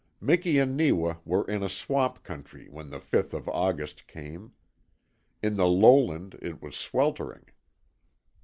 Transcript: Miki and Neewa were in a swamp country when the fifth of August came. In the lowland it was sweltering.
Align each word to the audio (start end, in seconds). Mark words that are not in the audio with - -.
Miki 0.19 0.57
and 0.57 0.75
Neewa 0.75 1.17
were 1.25 1.45
in 1.45 1.61
a 1.61 1.69
swamp 1.69 2.23
country 2.23 2.67
when 2.69 2.89
the 2.89 2.99
fifth 2.99 3.35
of 3.35 3.47
August 3.49 4.07
came. 4.07 4.51
In 5.43 5.57
the 5.57 5.67
lowland 5.67 6.39
it 6.41 6.59
was 6.59 6.75
sweltering. 6.75 7.45